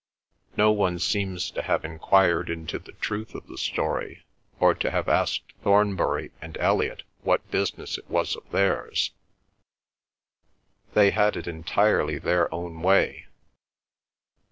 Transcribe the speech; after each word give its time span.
No 0.57 0.71
one 0.71 0.97
seems 0.97 1.51
to 1.51 1.61
have 1.61 1.85
enquired 1.85 2.49
into 2.49 2.79
the 2.79 2.93
truth 2.93 3.35
of 3.35 3.45
the 3.45 3.55
story, 3.55 4.25
or 4.59 4.73
to 4.73 4.89
have 4.89 5.07
asked 5.07 5.53
Thornbury 5.61 6.31
and 6.41 6.57
Elliot 6.57 7.03
what 7.21 7.51
business 7.51 7.99
it 7.99 8.09
was 8.09 8.35
of 8.35 8.49
theirs; 8.49 9.11
they 10.95 11.11
had 11.11 11.37
it 11.37 11.45
entirely 11.45 12.17
their 12.17 12.51
own 12.51 12.81
way. 12.81 13.27